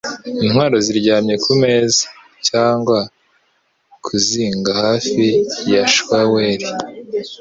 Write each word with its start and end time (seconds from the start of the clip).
Intwaro 0.45 0.75
ziryamye 0.85 1.35
kumeza, 1.45 2.05
cyangwa 2.47 2.97
kuzinga 4.05 4.69
hafi 4.83 5.23
ya 5.71 5.83
shaweli. 5.93 6.67